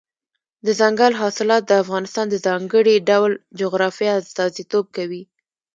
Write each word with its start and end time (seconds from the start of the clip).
دځنګل 0.65 1.13
حاصلات 1.21 1.63
د 1.67 1.71
افغانستان 1.83 2.25
د 2.29 2.35
ځانګړي 2.45 2.95
ډول 3.09 3.31
جغرافیه 3.59 4.13
استازیتوب 4.21 4.85
کوي. 4.95 5.23